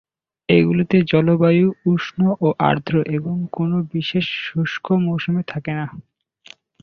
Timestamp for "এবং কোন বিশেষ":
3.17-4.25